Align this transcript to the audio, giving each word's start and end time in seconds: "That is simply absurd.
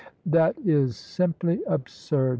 "That 0.25 0.57
is 0.65 0.95
simply 0.97 1.61
absurd. 1.67 2.29